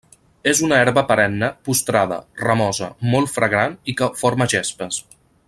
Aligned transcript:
És 0.51 0.61
una 0.67 0.77
herba 0.83 1.03
perenne 1.11 1.49
postrada, 1.67 2.17
ramosa, 2.47 2.89
molt 3.13 3.31
fragant 3.35 3.77
i 3.93 3.97
que 4.01 4.09
forma 4.25 4.49
gespes. 4.57 5.01